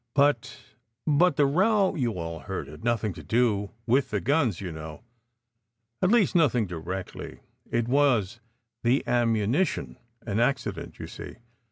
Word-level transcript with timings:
But 0.15 0.59
but 1.05 1.35
the 1.35 1.45
row 1.45 1.93
you 1.93 2.15
all 2.17 2.39
heard 2.39 2.67
had 2.67 2.83
nothing 2.83 3.13
to 3.13 3.21
do 3.23 3.69
with 3.85 4.09
the 4.09 4.19
guns, 4.19 4.59
you 4.59 4.71
know. 4.71 5.03
At 6.01 6.09
least, 6.09 6.33
nothing 6.33 6.65
directly. 6.65 7.41
It 7.69 7.87
was 7.87 8.39
the 8.81 9.03
ammunition; 9.05 9.97
an 10.25 10.37
acci 10.39 10.73
dent, 10.73 10.97
you 10.97 11.05
see. 11.05 11.35